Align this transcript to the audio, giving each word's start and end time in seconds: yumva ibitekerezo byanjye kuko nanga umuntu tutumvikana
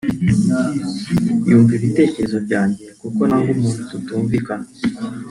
yumva 1.49 1.71
ibitekerezo 1.75 2.37
byanjye 2.45 2.85
kuko 3.01 3.21
nanga 3.27 3.49
umuntu 3.55 3.81
tutumvikana 3.89 4.67